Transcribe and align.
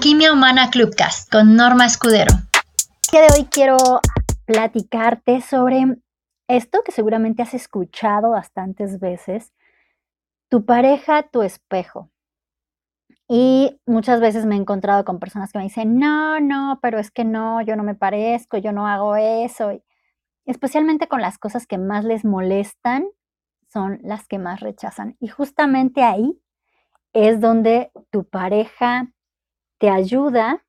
Alquimia 0.00 0.32
Humana 0.32 0.70
Clubcast 0.70 1.30
con 1.30 1.56
Norma 1.56 1.84
Escudero. 1.84 2.32
El 2.32 3.12
día 3.12 3.20
de 3.20 3.38
hoy 3.38 3.44
quiero 3.50 3.76
platicarte 4.46 5.42
sobre 5.42 5.98
esto 6.48 6.80
que 6.82 6.90
seguramente 6.90 7.42
has 7.42 7.52
escuchado 7.52 8.30
bastantes 8.30 8.98
veces, 8.98 9.52
tu 10.48 10.64
pareja, 10.64 11.24
tu 11.24 11.42
espejo. 11.42 12.10
Y 13.28 13.78
muchas 13.84 14.22
veces 14.22 14.46
me 14.46 14.54
he 14.54 14.58
encontrado 14.58 15.04
con 15.04 15.18
personas 15.18 15.52
que 15.52 15.58
me 15.58 15.64
dicen, 15.64 15.98
no, 15.98 16.40
no, 16.40 16.78
pero 16.80 16.98
es 16.98 17.10
que 17.10 17.26
no, 17.26 17.60
yo 17.60 17.76
no 17.76 17.82
me 17.82 17.94
parezco, 17.94 18.56
yo 18.56 18.72
no 18.72 18.86
hago 18.86 19.16
eso. 19.16 19.70
especialmente 20.46 21.08
con 21.08 21.20
las 21.20 21.36
cosas 21.36 21.66
que 21.66 21.76
más 21.76 22.06
les 22.06 22.24
molestan, 22.24 23.04
son 23.70 23.98
las 24.02 24.26
que 24.26 24.38
más 24.38 24.60
rechazan. 24.60 25.18
Y 25.20 25.28
justamente 25.28 26.04
ahí 26.04 26.40
es 27.12 27.38
donde 27.38 27.92
tu 28.10 28.24
pareja 28.24 29.12
te 29.80 29.88
ayuda 29.88 30.62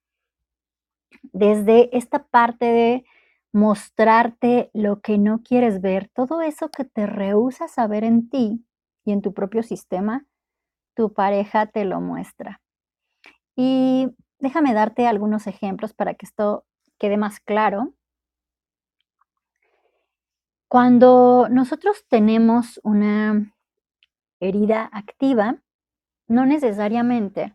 desde 1.33 1.95
esta 1.95 2.23
parte 2.23 2.65
de 2.65 3.05
mostrarte 3.51 4.71
lo 4.73 5.01
que 5.01 5.17
no 5.17 5.43
quieres 5.43 5.81
ver, 5.81 6.09
todo 6.13 6.41
eso 6.41 6.69
que 6.69 6.85
te 6.85 7.05
rehusas 7.05 7.77
a 7.77 7.87
ver 7.87 8.05
en 8.05 8.29
ti 8.29 8.65
y 9.03 9.11
en 9.11 9.21
tu 9.21 9.33
propio 9.33 9.63
sistema, 9.63 10.25
tu 10.95 11.13
pareja 11.13 11.65
te 11.65 11.83
lo 11.83 11.99
muestra. 11.99 12.61
Y 13.53 14.07
déjame 14.39 14.73
darte 14.73 15.05
algunos 15.07 15.45
ejemplos 15.45 15.93
para 15.93 16.13
que 16.13 16.25
esto 16.25 16.65
quede 16.97 17.17
más 17.17 17.41
claro. 17.41 17.93
Cuando 20.69 21.49
nosotros 21.49 22.05
tenemos 22.07 22.79
una 22.83 23.53
herida 24.39 24.89
activa, 24.93 25.57
no 26.29 26.45
necesariamente 26.45 27.53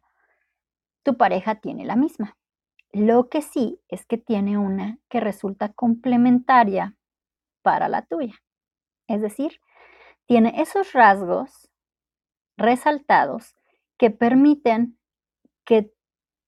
tu 1.07 1.17
pareja 1.17 1.55
tiene 1.55 1.85
la 1.87 1.95
misma. 1.95 2.37
Lo 2.91 3.29
que 3.29 3.41
sí 3.41 3.81
es 3.87 4.05
que 4.07 4.19
tiene 4.19 4.59
una 4.59 4.99
que 5.09 5.21
resulta 5.21 5.73
complementaria 5.73 6.97
para 7.63 7.89
la 7.89 8.03
tuya. 8.03 8.35
Es 9.07 9.23
decir, 9.23 9.61
tiene 10.27 10.61
esos 10.61 10.95
rasgos 10.95 11.71
resaltados 12.57 13.55
que 13.97 14.11
permiten 14.11 14.99
que 15.65 15.93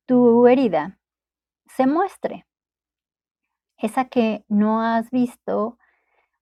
tu 0.06 0.48
herida 0.48 0.98
se 1.66 1.86
muestre. 1.86 2.44
Esa 3.77 4.06
que 4.06 4.44
no 4.48 4.82
has 4.82 5.08
visto 5.12 5.78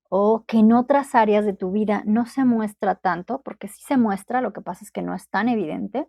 o 0.08 0.46
que 0.46 0.56
en 0.56 0.72
otras 0.72 1.14
áreas 1.14 1.44
de 1.44 1.52
tu 1.52 1.70
vida 1.70 2.02
no 2.06 2.24
se 2.24 2.46
muestra 2.46 2.94
tanto, 2.94 3.42
porque 3.42 3.68
sí 3.68 3.82
se 3.82 3.98
muestra, 3.98 4.40
lo 4.40 4.54
que 4.54 4.62
pasa 4.62 4.86
es 4.86 4.90
que 4.90 5.02
no 5.02 5.14
es 5.14 5.28
tan 5.28 5.50
evidente. 5.50 6.08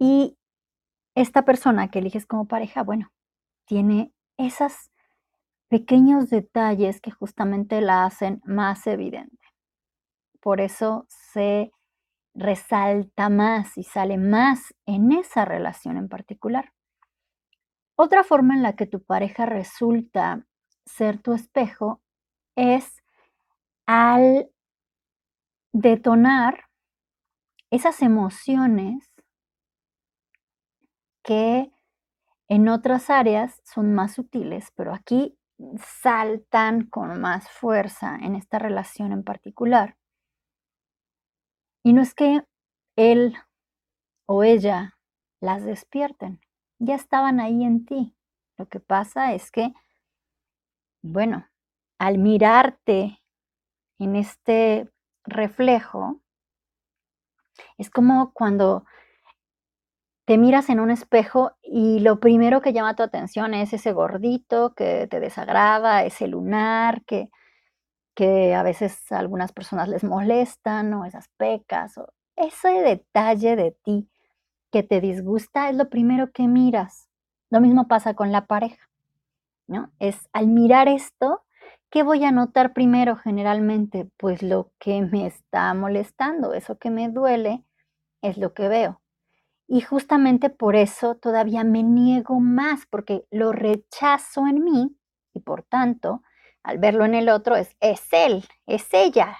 Y 0.00 0.36
esta 1.14 1.44
persona 1.44 1.90
que 1.90 1.98
eliges 1.98 2.26
como 2.26 2.46
pareja, 2.46 2.82
bueno, 2.82 3.12
tiene 3.66 4.12
esos 4.38 4.90
pequeños 5.68 6.30
detalles 6.30 7.00
que 7.00 7.10
justamente 7.10 7.80
la 7.80 8.04
hacen 8.04 8.40
más 8.44 8.86
evidente. 8.86 9.38
Por 10.40 10.60
eso 10.60 11.06
se 11.08 11.72
resalta 12.34 13.28
más 13.28 13.76
y 13.76 13.84
sale 13.84 14.16
más 14.16 14.74
en 14.86 15.12
esa 15.12 15.44
relación 15.44 15.96
en 15.96 16.08
particular. 16.08 16.72
Otra 17.96 18.24
forma 18.24 18.54
en 18.54 18.62
la 18.62 18.74
que 18.74 18.86
tu 18.86 19.02
pareja 19.02 19.46
resulta 19.46 20.46
ser 20.84 21.18
tu 21.18 21.34
espejo 21.34 22.00
es 22.56 23.02
al 23.86 24.50
detonar 25.72 26.64
esas 27.70 28.02
emociones 28.02 29.11
que 31.22 31.70
en 32.48 32.68
otras 32.68 33.10
áreas 33.10 33.60
son 33.64 33.94
más 33.94 34.14
sutiles, 34.14 34.72
pero 34.74 34.92
aquí 34.92 35.38
saltan 35.78 36.86
con 36.86 37.20
más 37.20 37.48
fuerza 37.48 38.16
en 38.20 38.34
esta 38.34 38.58
relación 38.58 39.12
en 39.12 39.22
particular. 39.22 39.96
Y 41.84 41.92
no 41.92 42.02
es 42.02 42.14
que 42.14 42.44
él 42.96 43.34
o 44.26 44.44
ella 44.44 44.98
las 45.40 45.64
despierten, 45.64 46.40
ya 46.78 46.94
estaban 46.94 47.40
ahí 47.40 47.64
en 47.64 47.84
ti. 47.84 48.14
Lo 48.56 48.68
que 48.68 48.80
pasa 48.80 49.32
es 49.34 49.50
que, 49.50 49.72
bueno, 51.02 51.48
al 51.98 52.18
mirarte 52.18 53.20
en 53.98 54.16
este 54.16 54.92
reflejo, 55.24 56.20
es 57.78 57.90
como 57.90 58.32
cuando 58.32 58.84
te 60.24 60.38
miras 60.38 60.68
en 60.70 60.80
un 60.80 60.90
espejo 60.90 61.52
y 61.62 62.00
lo 62.00 62.20
primero 62.20 62.60
que 62.60 62.72
llama 62.72 62.94
tu 62.96 63.02
atención 63.02 63.54
es 63.54 63.72
ese 63.72 63.92
gordito 63.92 64.74
que 64.74 65.06
te 65.08 65.20
desagrada, 65.20 66.04
ese 66.04 66.28
lunar 66.28 67.02
que, 67.04 67.30
que 68.14 68.54
a 68.54 68.62
veces 68.62 69.10
a 69.12 69.18
algunas 69.18 69.52
personas 69.52 69.88
les 69.88 70.04
molestan, 70.04 70.94
o 70.94 71.04
esas 71.04 71.28
pecas, 71.36 71.98
o 71.98 72.12
ese 72.36 72.68
detalle 72.82 73.56
de 73.56 73.76
ti 73.84 74.08
que 74.70 74.82
te 74.82 75.00
disgusta 75.00 75.70
es 75.70 75.76
lo 75.76 75.88
primero 75.88 76.32
que 76.32 76.48
miras. 76.48 77.08
Lo 77.50 77.60
mismo 77.60 77.88
pasa 77.88 78.14
con 78.14 78.32
la 78.32 78.46
pareja, 78.46 78.88
¿no? 79.66 79.92
Es 79.98 80.28
al 80.32 80.46
mirar 80.48 80.88
esto, 80.88 81.42
¿Qué 81.92 82.02
voy 82.02 82.24
a 82.24 82.32
notar 82.32 82.72
primero 82.72 83.16
generalmente? 83.16 84.08
Pues 84.16 84.42
lo 84.42 84.72
que 84.78 85.02
me 85.02 85.26
está 85.26 85.74
molestando, 85.74 86.54
eso 86.54 86.78
que 86.78 86.88
me 86.88 87.10
duele, 87.10 87.66
es 88.22 88.38
lo 88.38 88.54
que 88.54 88.66
veo. 88.68 89.01
Y 89.74 89.80
justamente 89.80 90.50
por 90.50 90.76
eso 90.76 91.14
todavía 91.14 91.64
me 91.64 91.82
niego 91.82 92.40
más, 92.40 92.84
porque 92.84 93.24
lo 93.30 93.52
rechazo 93.52 94.46
en 94.46 94.62
mí 94.62 94.94
y 95.32 95.40
por 95.40 95.62
tanto, 95.62 96.20
al 96.62 96.76
verlo 96.76 97.06
en 97.06 97.14
el 97.14 97.30
otro, 97.30 97.56
es, 97.56 97.74
es 97.80 98.06
él, 98.12 98.44
es 98.66 98.86
ella. 98.92 99.34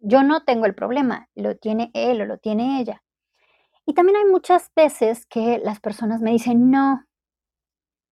Yo 0.00 0.24
no 0.24 0.42
tengo 0.42 0.66
el 0.66 0.74
problema, 0.74 1.28
lo 1.36 1.56
tiene 1.56 1.92
él 1.94 2.22
o 2.22 2.24
lo 2.26 2.38
tiene 2.38 2.80
ella. 2.80 3.04
Y 3.86 3.94
también 3.94 4.16
hay 4.16 4.24
muchas 4.24 4.72
veces 4.74 5.24
que 5.26 5.60
las 5.62 5.78
personas 5.78 6.20
me 6.20 6.32
dicen, 6.32 6.72
no, 6.72 7.06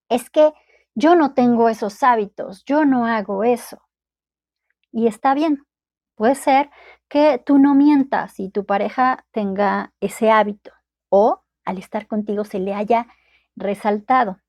es 0.08 0.30
que 0.30 0.52
yo 0.94 1.16
no 1.16 1.34
tengo 1.34 1.68
esos 1.68 2.04
hábitos, 2.04 2.64
yo 2.66 2.84
no 2.84 3.06
hago 3.06 3.42
eso. 3.42 3.82
Y 4.92 5.08
está 5.08 5.34
bien, 5.34 5.66
puede 6.14 6.36
ser 6.36 6.70
que 7.08 7.42
tú 7.44 7.58
no 7.58 7.74
mientas 7.74 8.38
y 8.38 8.48
tu 8.48 8.64
pareja 8.64 9.26
tenga 9.32 9.92
ese 9.98 10.30
hábito 10.30 10.70
o 11.10 11.42
al 11.64 11.78
estar 11.78 12.06
contigo 12.06 12.44
se 12.44 12.58
le 12.58 12.74
haya 12.74 13.06
resaltado. 13.56 14.40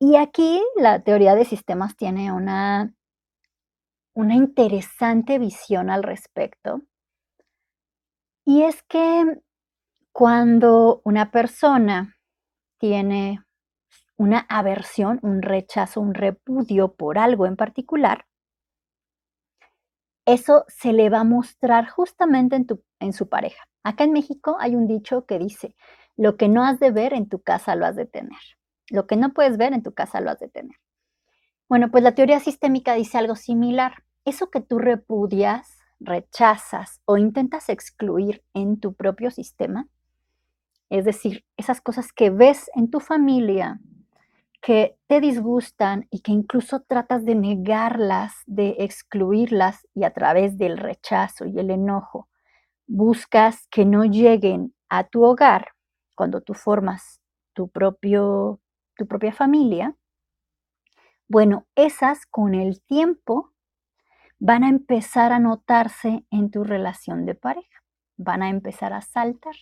Y 0.00 0.16
aquí 0.16 0.60
la 0.74 1.04
teoría 1.04 1.36
de 1.36 1.44
sistemas 1.44 1.96
tiene 1.96 2.32
una, 2.32 2.92
una 4.14 4.34
interesante 4.34 5.38
visión 5.38 5.90
al 5.90 6.02
respecto. 6.02 6.82
Y 8.44 8.62
es 8.62 8.82
que 8.82 9.40
cuando 10.12 11.00
una 11.04 11.30
persona 11.30 12.16
tiene 12.78 13.44
una 14.16 14.40
aversión, 14.48 15.20
un 15.22 15.40
rechazo, 15.42 16.00
un 16.00 16.14
repudio 16.14 16.94
por 16.94 17.18
algo 17.18 17.46
en 17.46 17.56
particular, 17.56 18.26
eso 20.26 20.64
se 20.68 20.92
le 20.92 21.10
va 21.10 21.20
a 21.20 21.24
mostrar 21.24 21.88
justamente 21.88 22.56
en, 22.56 22.66
tu, 22.66 22.82
en 23.00 23.12
su 23.12 23.28
pareja. 23.28 23.64
Acá 23.82 24.04
en 24.04 24.12
México 24.12 24.56
hay 24.60 24.76
un 24.76 24.86
dicho 24.86 25.26
que 25.26 25.38
dice, 25.38 25.74
lo 26.16 26.36
que 26.36 26.48
no 26.48 26.64
has 26.64 26.78
de 26.78 26.90
ver 26.90 27.14
en 27.14 27.28
tu 27.28 27.40
casa 27.40 27.74
lo 27.74 27.86
has 27.86 27.96
de 27.96 28.06
tener. 28.06 28.38
Lo 28.88 29.06
que 29.06 29.16
no 29.16 29.32
puedes 29.32 29.56
ver 29.56 29.72
en 29.72 29.82
tu 29.82 29.92
casa 29.92 30.20
lo 30.20 30.30
has 30.30 30.38
de 30.38 30.48
tener. 30.48 30.76
Bueno, 31.68 31.90
pues 31.90 32.04
la 32.04 32.14
teoría 32.14 32.40
sistémica 32.40 32.94
dice 32.94 33.18
algo 33.18 33.34
similar. 33.34 34.04
Eso 34.24 34.50
que 34.50 34.60
tú 34.60 34.78
repudias, 34.78 35.78
rechazas 35.98 37.00
o 37.04 37.16
intentas 37.16 37.68
excluir 37.68 38.44
en 38.54 38.78
tu 38.78 38.94
propio 38.94 39.30
sistema, 39.30 39.88
es 40.90 41.04
decir, 41.04 41.44
esas 41.56 41.80
cosas 41.80 42.12
que 42.12 42.28
ves 42.28 42.70
en 42.74 42.90
tu 42.90 43.00
familia, 43.00 43.80
que 44.60 44.96
te 45.06 45.20
disgustan 45.20 46.06
y 46.10 46.20
que 46.20 46.32
incluso 46.32 46.82
tratas 46.82 47.24
de 47.24 47.34
negarlas, 47.34 48.34
de 48.46 48.76
excluirlas 48.80 49.88
y 49.94 50.04
a 50.04 50.12
través 50.12 50.58
del 50.58 50.76
rechazo 50.76 51.46
y 51.46 51.58
el 51.58 51.70
enojo 51.70 52.28
buscas 52.92 53.66
que 53.68 53.86
no 53.86 54.04
lleguen 54.04 54.74
a 54.90 55.04
tu 55.04 55.24
hogar 55.24 55.72
cuando 56.14 56.42
tú 56.42 56.52
formas 56.52 57.22
tu, 57.54 57.68
propio, 57.68 58.60
tu 58.96 59.06
propia 59.06 59.32
familia, 59.32 59.96
bueno, 61.26 61.66
esas 61.74 62.26
con 62.26 62.54
el 62.54 62.82
tiempo 62.82 63.50
van 64.38 64.62
a 64.62 64.68
empezar 64.68 65.32
a 65.32 65.38
notarse 65.38 66.26
en 66.30 66.50
tu 66.50 66.64
relación 66.64 67.24
de 67.24 67.34
pareja, 67.34 67.82
van 68.18 68.42
a 68.42 68.50
empezar 68.50 68.92
a 68.92 69.00
saltar. 69.00 69.54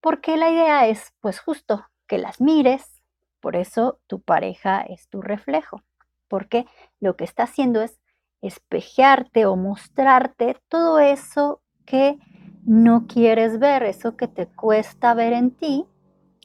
Porque 0.00 0.36
la 0.36 0.48
idea 0.48 0.86
es, 0.86 1.12
pues 1.20 1.40
justo, 1.40 1.88
que 2.06 2.18
las 2.18 2.40
mires, 2.40 3.02
por 3.40 3.56
eso 3.56 3.98
tu 4.06 4.22
pareja 4.22 4.82
es 4.82 5.08
tu 5.08 5.22
reflejo, 5.22 5.82
porque 6.28 6.66
lo 7.00 7.16
que 7.16 7.24
está 7.24 7.44
haciendo 7.44 7.82
es 7.82 7.98
espejearte 8.42 9.46
o 9.46 9.56
mostrarte 9.56 10.60
todo 10.68 11.00
eso 11.00 11.61
que 11.84 12.18
no 12.64 13.06
quieres 13.06 13.58
ver, 13.58 13.82
eso 13.82 14.16
que 14.16 14.28
te 14.28 14.46
cuesta 14.46 15.14
ver 15.14 15.32
en 15.32 15.50
ti 15.50 15.86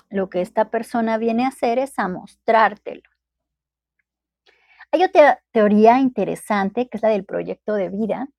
lo 0.09 0.29
que 0.29 0.41
esta 0.41 0.69
persona 0.69 1.17
viene 1.17 1.45
a 1.45 1.49
hacer 1.49 1.79
es 1.79 1.97
a 1.99 2.07
mostrártelo. 2.07 3.01
Hay 4.91 5.03
otra 5.03 5.41
teoría 5.51 5.99
interesante 5.99 6.87
que 6.87 6.97
es 6.97 7.03
la 7.03 7.09
del 7.09 7.25
proyecto 7.25 7.73
de 7.73 7.89
vida 7.89 8.29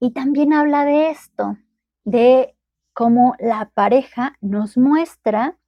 y 0.00 0.12
también 0.12 0.52
habla 0.52 0.84
de 0.84 1.10
esto, 1.10 1.58
de 2.04 2.56
cómo 2.94 3.34
la 3.38 3.70
pareja 3.74 4.36
nos 4.40 4.76
muestra 4.76 5.58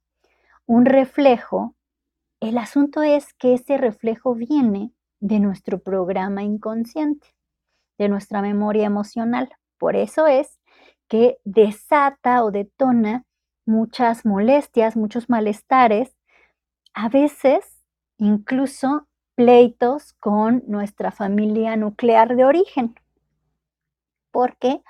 un 0.65 0.85
reflejo. 0.85 1.75
El 2.39 2.57
asunto 2.57 3.03
es 3.03 3.33
que 3.33 3.53
ese 3.53 3.77
reflejo 3.77 4.35
viene 4.35 4.91
de 5.19 5.39
nuestro 5.39 5.79
programa 5.79 6.43
inconsciente, 6.43 7.27
de 7.97 8.09
nuestra 8.09 8.41
memoria 8.41 8.87
emocional. 8.87 9.49
Por 9.77 9.95
eso 9.95 10.27
es 10.27 10.59
que 11.07 11.37
desata 11.43 12.43
o 12.43 12.51
detona 12.51 13.25
muchas 13.65 14.25
molestias, 14.25 14.95
muchos 14.95 15.29
malestares, 15.29 16.15
a 16.93 17.09
veces 17.09 17.83
incluso 18.17 19.07
pleitos 19.35 20.13
con 20.13 20.63
nuestra 20.67 21.11
familia 21.11 21.75
nuclear 21.75 22.35
de 22.35 22.45
origen, 22.45 22.95
porque 24.31 24.81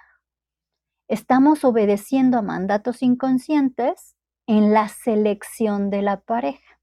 estamos 1.07 1.63
obedeciendo 1.63 2.37
a 2.37 2.41
mandatos 2.41 3.01
inconscientes 3.01 4.15
en 4.47 4.73
la 4.73 4.87
selección 4.87 5.89
de 5.89 6.01
la 6.01 6.21
pareja. 6.21 6.79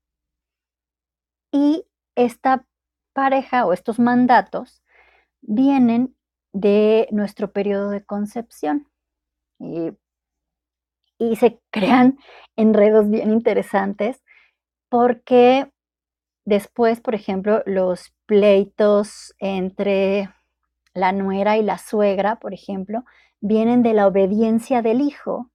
Y 1.52 1.84
esta 2.16 2.66
pareja 3.12 3.66
o 3.66 3.72
estos 3.72 3.98
mandatos 3.98 4.82
vienen 5.40 6.16
de 6.52 7.08
nuestro 7.10 7.52
periodo 7.52 7.90
de 7.90 8.04
concepción. 8.04 8.91
Y, 9.62 9.96
y 11.18 11.36
se 11.36 11.60
crean 11.70 12.18
enredos 12.56 13.08
bien 13.08 13.30
interesantes 13.30 14.22
porque 14.88 15.70
después, 16.44 17.00
por 17.00 17.14
ejemplo, 17.14 17.62
los 17.64 18.12
pleitos 18.26 19.34
entre 19.38 20.28
la 20.94 21.12
nuera 21.12 21.56
y 21.56 21.62
la 21.62 21.78
suegra, 21.78 22.36
por 22.36 22.52
ejemplo, 22.52 23.04
vienen 23.40 23.82
de 23.82 23.94
la 23.94 24.06
obediencia 24.06 24.82
del 24.82 25.00
hijo 25.00 25.50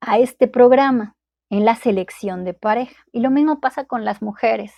a 0.00 0.18
este 0.18 0.48
programa 0.48 1.16
en 1.50 1.64
la 1.64 1.76
selección 1.76 2.44
de 2.44 2.54
pareja. 2.54 3.04
Y 3.12 3.20
lo 3.20 3.30
mismo 3.30 3.60
pasa 3.60 3.84
con 3.84 4.04
las 4.04 4.22
mujeres, 4.22 4.72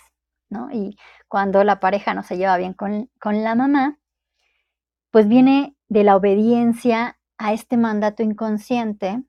¿no? 0.49 0.69
Y 0.71 0.97
cuando 1.27 1.63
la 1.63 1.79
pareja 1.79 2.13
no 2.13 2.23
se 2.23 2.37
lleva 2.37 2.57
bien 2.57 2.73
con, 2.73 3.09
con 3.19 3.43
la 3.43 3.55
mamá, 3.55 3.99
pues 5.11 5.27
viene 5.27 5.75
de 5.89 6.03
la 6.03 6.15
obediencia 6.15 7.16
a 7.37 7.53
este 7.53 7.77
mandato 7.77 8.23
inconsciente. 8.23 9.23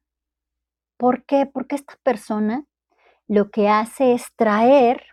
¿Por 0.97 1.25
qué? 1.25 1.47
Porque 1.47 1.77
esta 1.77 1.95
persona 2.03 2.65
lo 3.27 3.51
que 3.51 3.69
hace 3.69 4.15
es 4.15 4.35
traer 4.37 5.05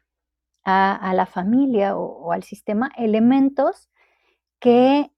a, 0.63 1.13
la 1.13 1.27
familia 1.27 1.95
o, 1.95 2.31
al 2.31 2.43
sistema 2.43 2.89
elementos 2.97 3.89
que 4.59 5.11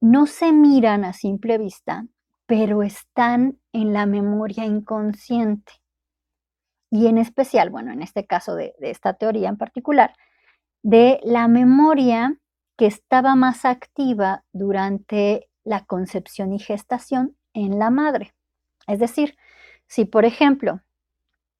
no 0.00 0.26
se 0.26 0.52
miran 0.52 1.04
a 1.04 1.12
simple 1.12 1.56
vista, 1.56 2.06
pero 2.46 2.82
están 2.82 3.60
en 3.72 3.92
la 3.92 4.06
memoria 4.06 4.64
inconsciente. 4.64 5.72
Y 6.90 7.06
en 7.06 7.18
especial, 7.18 7.70
bueno, 7.70 7.92
en 7.92 8.02
este 8.02 8.26
caso 8.26 8.56
de, 8.56 8.74
de 8.80 8.90
esta 8.90 9.14
teoría 9.14 9.48
en 9.48 9.56
particular, 9.56 10.14
de 10.82 11.20
la 11.22 11.46
memoria 11.46 12.36
que 12.76 12.86
estaba 12.86 13.36
más 13.36 13.64
activa 13.64 14.44
durante 14.52 15.48
la 15.64 15.84
concepción 15.84 16.52
y 16.52 16.58
gestación 16.58 17.36
en 17.54 17.78
la 17.78 17.90
madre. 17.90 18.34
Es 18.86 18.98
decir, 18.98 19.36
si 19.86 20.04
por 20.04 20.24
ejemplo 20.24 20.80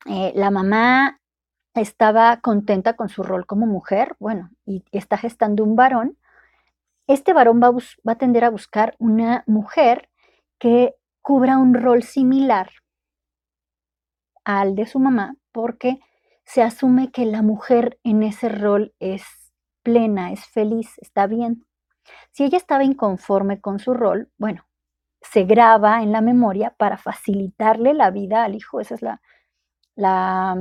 eh, 0.06 0.32
la 0.34 0.50
mamá 0.50 1.20
estaba 1.74 2.40
contenta 2.40 2.94
con 2.96 3.08
su 3.08 3.22
rol 3.22 3.46
como 3.46 3.66
mujer, 3.66 4.16
bueno, 4.18 4.50
y 4.66 4.84
está 4.92 5.16
gestando 5.16 5.64
un 5.64 5.76
varón, 5.76 6.18
este 7.06 7.32
varón 7.32 7.60
va 7.62 7.72
a, 8.12 8.14
tender 8.16 8.44
a 8.44 8.50
buscar 8.50 8.94
una 8.98 9.44
mujer 9.46 10.08
que 10.58 10.94
cubra 11.20 11.58
un 11.58 11.74
rol 11.74 12.02
similar 12.02 12.70
al 14.44 14.74
de 14.74 14.86
su 14.86 14.98
mamá, 14.98 15.36
porque 15.52 16.00
se 16.44 16.62
asume 16.62 17.10
que 17.10 17.24
la 17.24 17.42
mujer 17.42 17.98
en 18.02 18.22
ese 18.22 18.48
rol 18.48 18.94
es 18.98 19.22
plena, 19.82 20.32
es 20.32 20.44
feliz, 20.46 20.98
está 20.98 21.26
bien. 21.26 21.64
Si 22.30 22.44
ella 22.44 22.58
estaba 22.58 22.84
inconforme 22.84 23.60
con 23.60 23.78
su 23.78 23.94
rol, 23.94 24.30
bueno, 24.38 24.66
se 25.20 25.44
graba 25.44 26.02
en 26.02 26.12
la 26.12 26.20
memoria 26.20 26.74
para 26.76 26.98
facilitarle 26.98 27.94
la 27.94 28.10
vida 28.10 28.44
al 28.44 28.54
hijo. 28.54 28.80
Esa 28.80 28.94
es 28.94 29.02
la, 29.02 29.20
la, 29.94 30.56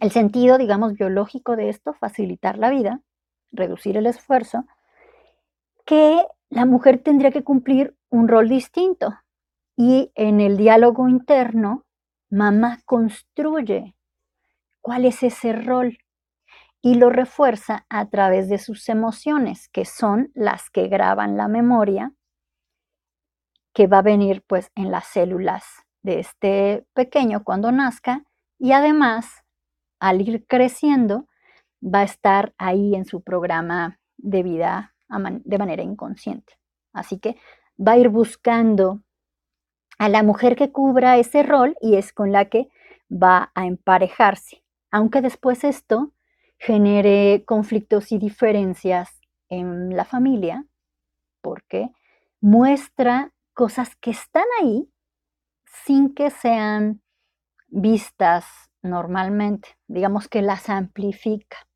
el 0.00 0.10
sentido, 0.10 0.58
digamos, 0.58 0.94
biológico 0.94 1.56
de 1.56 1.68
esto, 1.68 1.92
facilitar 1.94 2.58
la 2.58 2.70
vida, 2.70 3.00
reducir 3.50 3.96
el 3.96 4.06
esfuerzo, 4.06 4.64
que 5.84 6.24
la 6.50 6.66
mujer 6.66 7.02
tendría 7.02 7.30
que 7.30 7.44
cumplir 7.44 7.96
un 8.10 8.28
rol 8.28 8.48
distinto. 8.48 9.14
Y 9.76 10.12
en 10.14 10.40
el 10.40 10.56
diálogo 10.56 11.08
interno, 11.08 11.84
mamá 12.30 12.80
construye 12.84 13.94
cuál 14.80 15.04
es 15.06 15.22
ese 15.22 15.52
rol 15.52 15.98
y 16.82 16.96
lo 16.96 17.10
refuerza 17.10 17.86
a 17.88 18.10
través 18.10 18.48
de 18.48 18.58
sus 18.58 18.88
emociones, 18.88 19.68
que 19.68 19.84
son 19.84 20.32
las 20.34 20.68
que 20.68 20.88
graban 20.88 21.36
la 21.36 21.46
memoria, 21.46 22.12
que 23.72 23.86
va 23.86 23.98
a 23.98 24.02
venir 24.02 24.44
pues 24.46 24.70
en 24.74 24.90
las 24.90 25.06
células 25.06 25.64
de 26.02 26.18
este 26.18 26.86
pequeño 26.92 27.44
cuando 27.44 27.70
nazca 27.70 28.24
y 28.58 28.72
además 28.72 29.44
al 30.00 30.20
ir 30.20 30.44
creciendo 30.46 31.28
va 31.82 32.00
a 32.00 32.04
estar 32.04 32.52
ahí 32.58 32.96
en 32.96 33.04
su 33.04 33.22
programa 33.22 34.00
de 34.18 34.42
vida 34.42 34.94
de 35.08 35.58
manera 35.58 35.82
inconsciente. 35.82 36.54
Así 36.92 37.18
que 37.18 37.36
va 37.78 37.92
a 37.92 37.98
ir 37.98 38.08
buscando 38.08 39.02
a 39.98 40.08
la 40.08 40.22
mujer 40.22 40.56
que 40.56 40.72
cubra 40.72 41.18
ese 41.18 41.42
rol 41.42 41.76
y 41.80 41.96
es 41.96 42.12
con 42.12 42.32
la 42.32 42.46
que 42.46 42.70
va 43.10 43.52
a 43.54 43.66
emparejarse, 43.66 44.64
aunque 44.90 45.20
después 45.20 45.64
esto 45.64 46.12
genere 46.62 47.44
conflictos 47.44 48.12
y 48.12 48.18
diferencias 48.18 49.20
en 49.48 49.96
la 49.96 50.04
familia, 50.04 50.64
porque 51.40 51.90
muestra 52.40 53.32
cosas 53.52 53.96
que 53.96 54.12
están 54.12 54.44
ahí, 54.60 54.88
sin 55.84 56.14
que 56.14 56.30
sean 56.30 57.02
vistas 57.66 58.44
normalmente, 58.80 59.70
digamos 59.88 60.28
que 60.28 60.40
las 60.40 60.68
amplifica. 60.68 61.66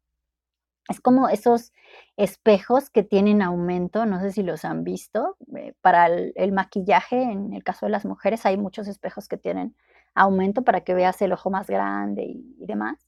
Es 0.88 1.00
como 1.00 1.28
esos 1.28 1.72
espejos 2.16 2.88
que 2.88 3.02
tienen 3.02 3.42
aumento, 3.42 4.06
no 4.06 4.20
sé 4.20 4.30
si 4.30 4.44
los 4.44 4.64
han 4.64 4.84
visto, 4.84 5.36
eh, 5.56 5.74
para 5.80 6.06
el, 6.06 6.52
maquillaje, 6.52 7.20
en 7.22 7.52
el 7.54 7.64
caso 7.64 7.86
de 7.86 7.90
las 7.90 8.04
mujeres 8.04 8.46
hay 8.46 8.56
muchos 8.56 8.86
espejos 8.86 9.26
que 9.26 9.36
tienen 9.36 9.74
aumento 10.14 10.62
para 10.62 10.82
que 10.82 10.94
veas 10.94 11.20
el 11.22 11.32
ojo 11.32 11.50
más 11.50 11.66
grande 11.66 12.22
y, 12.22 12.54
y 12.60 12.66
demás. 12.66 13.05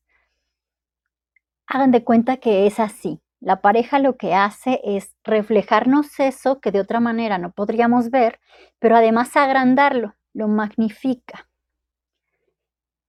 Hagan 1.71 1.91
de 1.91 2.03
cuenta 2.03 2.39
que 2.39 2.67
es 2.67 2.81
así. 2.81 3.21
La 3.41 3.61
pareja 3.61 3.99
lo 3.99 4.17
que 4.17 4.35
hace 4.35 4.81
es 4.85 5.15
reflejarnos 5.23 6.19
eso 6.19 6.61
que 6.61 6.73
de 6.73 6.81
otra 6.81 6.99
manera 6.99 7.37
no 7.37 7.53
podríamos 7.53 8.11
ver, 8.11 8.41
pero 8.79 8.97
además 8.97 9.37
agrandarlo 9.37 10.15
lo 10.33 10.49
magnifica. 10.49 11.47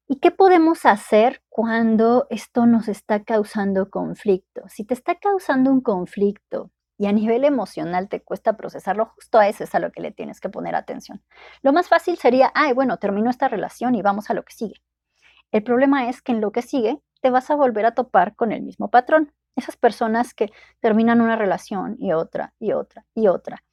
¿Y 0.09 0.17
qué 0.17 0.31
podemos 0.31 0.85
hacer 0.85 1.41
cuando 1.47 2.27
esto 2.29 2.65
nos 2.65 2.89
está 2.89 3.23
causando 3.23 3.89
conflicto? 3.89 4.63
Si 4.67 4.83
te 4.83 4.93
está 4.93 5.15
causando 5.15 5.71
un 5.71 5.79
conflicto 5.79 6.69
y 6.97 7.05
a 7.05 7.13
nivel 7.13 7.45
emocional 7.45 8.09
te 8.09 8.21
cuesta 8.21 8.57
procesarlo, 8.57 9.05
justo 9.15 9.39
a 9.39 9.47
eso 9.47 9.63
es 9.63 9.73
a 9.73 9.79
lo 9.79 9.93
que 9.93 10.01
le 10.01 10.11
tienes 10.11 10.41
que 10.41 10.49
poner 10.49 10.75
atención. 10.75 11.23
Lo 11.61 11.71
más 11.71 11.87
fácil 11.87 12.17
sería, 12.17 12.51
ay, 12.53 12.73
bueno, 12.73 12.97
termino 12.97 13.29
esta 13.29 13.47
relación 13.47 13.95
y 13.95 14.01
vamos 14.01 14.29
a 14.29 14.33
lo 14.33 14.43
que 14.43 14.53
sigue. 14.53 14.81
El 15.51 15.63
problema 15.63 16.09
es 16.09 16.21
que 16.21 16.33
en 16.33 16.41
lo 16.41 16.51
que 16.51 16.61
sigue 16.61 16.99
te 17.21 17.29
vas 17.29 17.49
a 17.49 17.55
volver 17.55 17.85
a 17.85 17.95
topar 17.95 18.35
con 18.35 18.51
el 18.51 18.61
mismo 18.61 18.89
patrón. 18.89 19.33
Esas 19.55 19.77
personas 19.77 20.33
que 20.33 20.51
terminan 20.79 21.21
una 21.21 21.35
relación 21.35 21.95
y 21.99 22.13
otra 22.13 22.53
y 22.59 22.71
otra 22.73 23.05
y 23.13 23.27
otra 23.27 23.63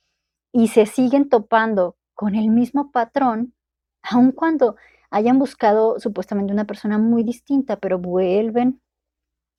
y 0.56 0.68
se 0.68 0.86
siguen 0.86 1.28
topando 1.28 1.98
con 2.14 2.34
el 2.34 2.48
mismo 2.48 2.90
patrón, 2.90 3.54
aun 4.00 4.32
cuando 4.32 4.76
hayan 5.10 5.38
buscado 5.38 6.00
supuestamente 6.00 6.50
una 6.50 6.64
persona 6.64 6.96
muy 6.96 7.24
distinta, 7.24 7.76
pero 7.76 7.98
vuelven 7.98 8.80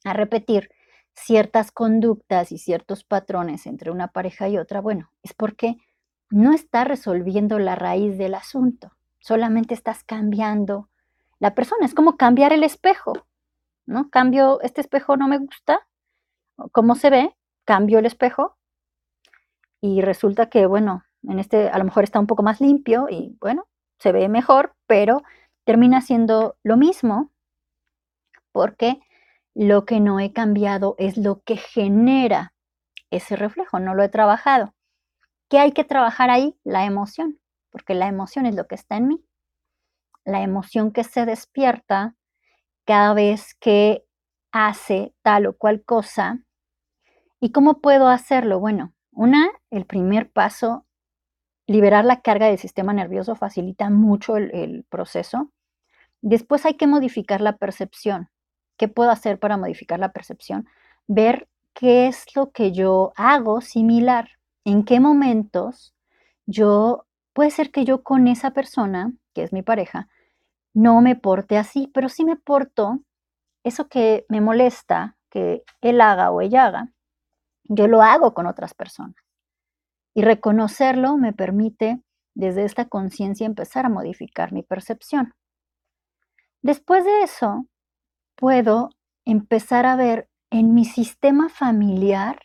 a 0.04 0.14
repetir 0.14 0.72
ciertas 1.14 1.72
conductas 1.72 2.52
y 2.52 2.58
ciertos 2.58 3.04
patrones 3.04 3.68
entre 3.68 3.92
una 3.92 4.08
pareja 4.08 4.50
y 4.50 4.58
otra, 4.58 4.82
bueno, 4.82 5.12
es 5.22 5.34
porque 5.34 5.78
no 6.32 6.52
está 6.52 6.84
resolviendo 6.84 7.60
la 7.60 7.76
raíz 7.76 8.18
del 8.18 8.34
asunto, 8.34 8.98
solamente 9.20 9.76
estás 9.76 10.04
cambiando 10.04 10.90
la 11.38 11.54
persona, 11.54 11.86
es 11.86 11.94
como 11.94 12.18
cambiar 12.18 12.54
el 12.54 12.64
espejo, 12.64 13.28
¿no? 13.88 14.10
Cambio, 14.12 14.62
este 14.62 14.82
espejo 14.82 15.18
no 15.18 15.28
me 15.28 15.40
gusta, 15.40 15.88
cómo 16.72 16.96
se 16.96 17.10
ve, 17.10 17.36
cambio 17.66 18.00
el 18.00 18.06
espejo 18.06 18.58
y 19.82 20.02
resulta 20.02 20.50
que, 20.50 20.66
bueno, 20.66 21.04
en 21.24 21.40
este 21.40 21.70
a 21.70 21.78
lo 21.78 21.86
mejor 21.86 22.04
está 22.04 22.20
un 22.20 22.28
poco 22.28 22.44
más 22.44 22.62
limpio 22.62 23.08
y 23.10 23.36
bueno, 23.40 23.68
se 24.00 24.12
ve 24.12 24.30
mejor, 24.30 24.76
pero 24.88 25.24
termina 25.66 26.02
siendo 26.02 26.58
lo 26.64 26.78
mismo 26.78 27.32
porque 28.52 29.00
lo 29.56 29.86
que 29.86 30.00
no 30.00 30.20
he 30.20 30.34
cambiado 30.34 30.96
es 30.98 31.18
lo 31.18 31.42
que 31.44 31.58
genera 31.58 32.54
ese 33.12 33.36
reflejo, 33.36 33.80
no 33.80 33.96
lo 33.96 34.04
he 34.04 34.10
trabajado. 34.10 34.74
¿Qué 35.50 35.60
hay 35.60 35.72
que 35.72 35.86
trabajar 35.86 36.30
ahí? 36.30 36.60
La 36.64 36.86
emoción, 36.86 37.40
porque 37.70 37.94
la 37.94 38.08
emoción 38.08 38.46
es 38.46 38.56
lo 38.56 38.68
que 38.68 38.76
está 38.76 38.98
en 38.98 39.08
mí. 39.08 39.26
La 40.26 40.42
emoción 40.42 40.92
que 40.92 41.06
se 41.06 41.26
despierta 41.26 42.17
cada 42.88 43.14
vez 43.14 43.54
que 43.60 44.06
hace 44.52 45.14
tal 45.22 45.46
o 45.46 45.58
cual 45.58 45.84
cosa. 45.84 46.40
¿Y 47.40 47.52
cómo 47.52 47.82
puedo 47.82 48.08
hacerlo? 48.08 48.60
Bueno, 48.60 48.94
una, 49.12 49.50
el 49.70 49.86
primer 49.86 50.32
paso, 50.32 50.86
liberar 51.68 52.06
la 52.06 52.22
carga 52.22 52.48
del 52.48 52.58
sistema 52.58 52.94
nervioso 52.94 53.36
facilita 53.36 53.90
mucho 53.90 54.38
el, 54.38 54.56
el 54.56 54.86
proceso. 54.86 55.52
Después 56.22 56.66
hay 56.66 56.76
que 56.76 56.88
modificar 56.88 57.42
la 57.42 57.58
percepción. 57.58 58.30
¿Qué 58.78 58.88
puedo 58.88 59.12
hacer 59.12 59.38
para 59.38 59.58
modificar 59.58 60.00
la 60.00 60.14
percepción? 60.14 60.68
Ver 61.08 61.50
qué 61.74 62.08
es 62.08 62.26
lo 62.36 62.52
que 62.52 62.72
yo 62.72 63.12
hago 63.18 63.60
similar, 63.62 64.30
en 64.64 64.86
qué 64.86 65.00
momentos 65.00 65.94
yo, 66.46 67.06
puede 67.34 67.52
ser 67.52 67.72
que 67.72 67.84
yo 67.84 68.02
con 68.02 68.28
esa 68.28 68.52
persona, 68.52 69.12
que 69.34 69.44
es 69.44 69.52
mi 69.52 69.62
pareja, 69.62 70.08
no 70.78 71.02
me 71.02 71.16
porte 71.16 71.58
así, 71.58 71.90
pero 71.92 72.08
sí 72.08 72.24
me 72.24 72.36
porto 72.36 73.00
eso 73.64 73.88
que 73.88 74.28
me 74.30 74.42
molesta 74.42 75.18
que 75.32 75.64
él 75.82 76.02
haga 76.02 76.30
o 76.30 76.40
ella 76.40 76.68
haga, 76.68 76.94
yo 77.64 77.88
lo 77.88 78.04
hago 78.04 78.36
con 78.36 78.46
otras 78.46 78.76
personas. 78.76 79.16
Y 80.14 80.22
reconocerlo 80.22 81.18
me 81.18 81.34
permite 81.34 82.04
desde 82.36 82.64
esta 82.64 82.86
conciencia 82.86 83.48
empezar 83.48 83.88
a 83.88 83.90
modificar 83.90 84.54
mi 84.54 84.62
percepción. 84.62 85.34
Después 86.62 87.04
de 87.04 87.24
eso, 87.24 87.66
puedo 88.36 88.92
empezar 89.26 89.88
a 89.88 89.96
ver 89.96 90.30
en 90.52 90.76
mi 90.76 90.86
sistema 90.86 91.50
familiar 91.50 92.40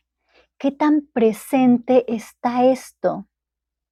qué 0.58 0.72
tan 0.72 1.06
presente 1.12 2.10
está 2.10 2.64
esto 2.64 3.26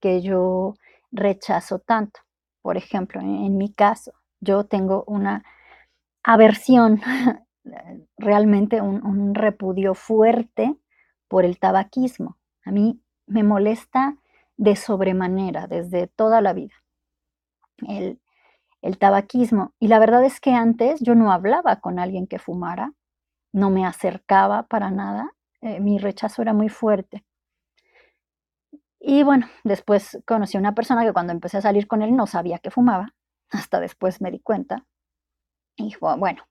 que 0.01 0.23
yo 0.23 0.77
rechazo 1.13 1.79
tanto. 1.79 2.21
Por 2.63 2.79
ejemplo, 2.79 3.21
en, 3.21 3.57
mi 3.59 3.73
caso, 3.73 4.13
yo 4.41 4.65
tengo 4.65 5.05
una 5.07 5.45
aversión, 6.23 7.01
realmente 8.19 8.81
un, 8.81 9.35
repudio 9.35 9.95
fuerte 9.95 10.77
por 11.29 11.45
el 11.45 11.59
tabaquismo. 11.59 12.37
A 12.65 12.73
mí 12.73 13.01
me 13.27 13.43
molesta 13.43 14.17
de 14.57 14.77
sobremanera 14.77 15.67
desde 15.67 16.07
toda 16.09 16.41
la 16.41 16.53
vida. 16.53 16.75
El, 17.87 18.21
el 18.83 18.99
tabaquismo. 18.99 19.75
Y 19.79 19.89
la 19.89 19.99
verdad 19.99 20.25
es 20.25 20.41
que 20.41 20.53
antes 20.53 21.01
yo 21.01 21.15
no 21.15 21.33
hablaba 21.33 21.81
con 21.81 21.99
alguien 21.99 22.27
que 22.27 22.39
fumara, 22.39 22.93
no 23.53 23.71
me 23.71 23.87
acercaba 23.87 24.65
para 24.65 24.91
nada, 24.91 25.33
eh, 25.61 25.81
mi 25.81 25.99
rechazo 25.99 26.43
era 26.43 26.53
muy 26.53 26.69
fuerte. 26.69 27.25
Y 28.99 29.23
bueno, 29.23 29.47
después 29.65 30.19
conocí 30.27 30.57
a 30.57 30.61
una 30.61 30.75
persona 30.75 31.05
que 31.05 31.13
cuando 31.13 31.33
empecé 31.33 31.59
a 31.59 31.63
salir 31.63 31.87
con 31.87 32.03
él 32.03 32.15
no 32.15 32.27
sabía 32.27 32.59
que 32.59 32.71
fumaba, 32.71 33.15
hasta 33.51 33.81
después 33.81 34.21
me 34.21 34.31
di 34.31 34.41
cuenta. 34.41 34.87
Y 35.77 35.95
bueno, 36.01 36.45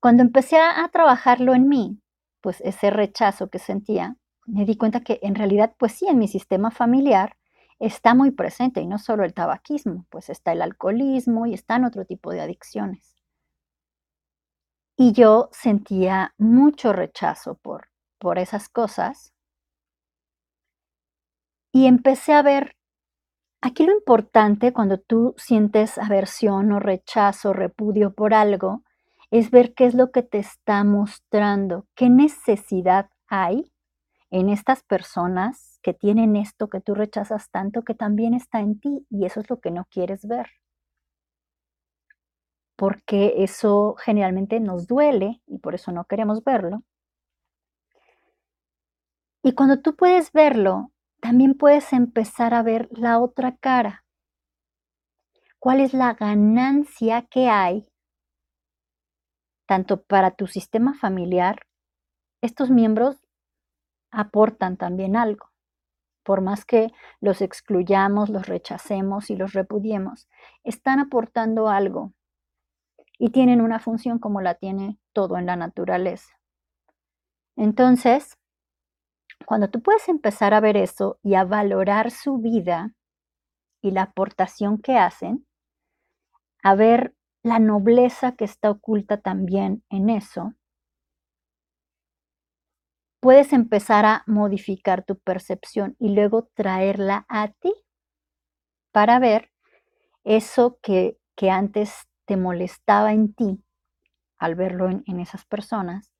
cuando 0.00 0.22
empecé 0.22 0.58
a 0.58 0.88
trabajarlo 0.88 1.54
en 1.54 1.68
mí, 1.68 2.00
pues 2.40 2.60
ese 2.62 2.90
rechazo 2.90 3.50
que 3.50 3.58
sentía, 3.58 4.16
me 4.46 4.64
di 4.64 4.76
cuenta 4.76 5.00
que 5.00 5.20
en 5.22 5.34
realidad, 5.34 5.74
pues 5.78 5.92
sí, 5.92 6.06
en 6.08 6.18
mi 6.18 6.28
sistema 6.28 6.70
familiar 6.70 7.36
está 7.78 8.14
muy 8.14 8.30
presente 8.30 8.80
y 8.80 8.86
no 8.86 8.98
solo 8.98 9.24
el 9.24 9.34
tabaquismo, 9.34 10.06
pues 10.10 10.28
está 10.30 10.52
el 10.52 10.62
alcoholismo 10.62 11.46
y 11.46 11.54
están 11.54 11.84
otro 11.84 12.04
tipo 12.04 12.32
de 12.32 12.40
adicciones. 12.40 13.16
Y 14.96 15.12
yo 15.12 15.48
sentía 15.52 16.34
mucho 16.36 16.92
rechazo 16.92 17.54
por, 17.54 17.88
por 18.18 18.38
esas 18.38 18.68
cosas 18.68 19.32
y 21.72 21.86
empecé 21.86 22.34
a 22.34 22.42
ver, 22.42 22.76
aquí 23.60 23.84
lo 23.84 23.92
importante 23.92 24.72
cuando 24.72 24.98
tú 24.98 25.34
sientes 25.36 25.98
aversión 25.98 26.72
o 26.72 26.80
rechazo, 26.80 27.52
repudio 27.52 28.14
por 28.14 28.34
algo, 28.34 28.82
es 29.30 29.50
ver 29.50 29.74
qué 29.74 29.86
es 29.86 29.94
lo 29.94 30.10
que 30.10 30.22
te 30.22 30.38
está 30.38 30.82
mostrando, 30.84 31.86
qué 31.94 32.10
necesidad 32.10 33.10
hay 33.28 33.72
en 34.30 34.48
estas 34.48 34.82
personas 34.82 35.78
que 35.82 35.94
tienen 35.94 36.36
esto 36.36 36.68
que 36.68 36.80
tú 36.80 36.94
rechazas 36.94 37.50
tanto 37.50 37.82
que 37.82 37.94
también 37.94 38.34
está 38.34 38.60
en 38.60 38.78
ti 38.80 39.06
y 39.10 39.24
eso 39.24 39.40
es 39.40 39.50
lo 39.50 39.60
que 39.60 39.70
no 39.70 39.86
quieres 39.90 40.26
ver. 40.26 40.48
Porque 42.76 43.34
eso 43.38 43.94
generalmente 43.98 44.58
nos 44.58 44.86
duele 44.86 45.42
y 45.46 45.58
por 45.58 45.74
eso 45.74 45.92
no 45.92 46.04
queremos 46.04 46.42
verlo. 46.44 46.82
Y 49.42 49.52
cuando 49.52 49.80
tú 49.80 49.96
puedes 49.96 50.32
verlo, 50.32 50.92
también 51.20 51.54
puedes 51.54 51.92
empezar 51.92 52.54
a 52.54 52.62
ver 52.62 52.88
la 52.92 53.18
otra 53.18 53.56
cara. 53.56 54.04
¿Cuál 55.58 55.80
es 55.80 55.92
la 55.92 56.14
ganancia 56.14 57.26
que 57.26 57.48
hay 57.48 57.86
tanto 59.66 60.02
para 60.02 60.30
tu 60.32 60.46
sistema 60.46 60.94
familiar? 60.94 61.66
Estos 62.40 62.70
miembros 62.70 63.18
aportan 64.10 64.76
también 64.76 65.16
algo 65.16 65.50
por 66.22 66.42
más 66.42 66.64
que 66.64 66.92
los 67.20 67.42
excluyamos, 67.42 68.28
los 68.28 68.46
rechacemos 68.46 69.30
y 69.30 69.36
los 69.36 69.52
repudiemos, 69.52 70.28
están 70.64 71.00
aportando 71.00 71.68
algo 71.68 72.12
y 73.18 73.30
tienen 73.30 73.60
una 73.60 73.80
función 73.80 74.18
como 74.18 74.40
la 74.40 74.54
tiene 74.54 74.98
todo 75.12 75.38
en 75.38 75.46
la 75.46 75.56
naturaleza. 75.56 76.38
Entonces, 77.56 78.38
cuando 79.46 79.68
tú 79.70 79.82
puedes 79.82 80.08
empezar 80.08 80.54
a 80.54 80.60
ver 80.60 80.76
eso 80.76 81.18
y 81.22 81.34
a 81.34 81.44
valorar 81.44 82.10
su 82.10 82.38
vida 82.38 82.94
y 83.82 83.90
la 83.90 84.02
aportación 84.02 84.80
que 84.80 84.96
hacen, 84.96 85.46
a 86.62 86.74
ver 86.74 87.14
la 87.42 87.58
nobleza 87.58 88.32
que 88.32 88.44
está 88.44 88.70
oculta 88.70 89.20
también 89.20 89.82
en 89.88 90.10
eso, 90.10 90.54
puedes 93.20 93.52
empezar 93.52 94.04
a 94.06 94.24
modificar 94.26 95.04
tu 95.04 95.18
percepción 95.18 95.96
y 95.98 96.14
luego 96.14 96.48
traerla 96.54 97.26
a 97.28 97.48
ti 97.48 97.72
para 98.92 99.18
ver 99.18 99.50
eso 100.24 100.78
que, 100.82 101.16
antes 101.50 102.06
te 102.26 102.36
molestaba 102.36 103.14
en 103.14 103.32
ti 103.32 103.64
al 104.36 104.56
verlo 104.56 104.90
en, 104.90 105.02
en 105.06 105.20
esas 105.20 105.46
personas 105.46 106.12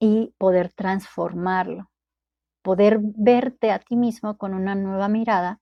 y 0.00 0.34
poder 0.38 0.72
transformarlo, 0.72 1.88
poder 2.64 2.98
verte 3.02 3.70
a 3.70 3.78
ti 3.78 3.94
mismo 3.94 4.38
con 4.38 4.54
una 4.54 4.74
nueva 4.74 5.06
mirada 5.08 5.60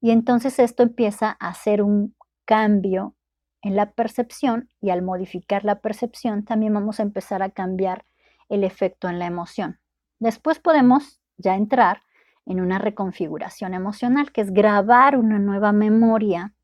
y 0.00 0.12
entonces 0.12 0.60
esto 0.60 0.84
empieza 0.84 1.36
a 1.40 1.48
hacer 1.48 1.82
un 1.82 2.14
cambio 2.44 3.16
en 3.62 3.74
la 3.74 3.90
percepción 3.90 4.70
y 4.80 4.90
al 4.90 5.02
modificar 5.02 5.64
la 5.64 5.80
percepción 5.80 6.44
también 6.44 6.72
vamos 6.72 7.00
a 7.00 7.02
empezar 7.02 7.42
a 7.42 7.50
cambiar 7.50 8.06
el 8.48 8.62
efecto 8.62 9.08
en 9.08 9.18
la 9.18 9.26
emoción. 9.26 9.80
Después 10.20 10.60
podemos 10.60 11.20
ya 11.36 11.56
entrar 11.56 12.02
en 12.46 12.60
una 12.60 12.78
reconfiguración 12.78 13.74
emocional, 13.74 14.30
que 14.30 14.42
es 14.42 14.52
grabar 14.52 15.16
una 15.16 15.40
nueva 15.40 15.72
memoria 15.72 16.54